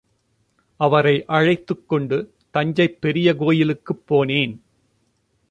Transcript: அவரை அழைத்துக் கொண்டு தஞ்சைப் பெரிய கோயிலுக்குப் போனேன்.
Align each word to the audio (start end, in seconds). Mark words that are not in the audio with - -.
அவரை 0.79 1.25
அழைத்துக் 1.25 1.89
கொண்டு 1.89 2.17
தஞ்சைப் 2.51 3.01
பெரிய 3.01 3.35
கோயிலுக்குப் 3.35 4.03
போனேன். 4.09 4.57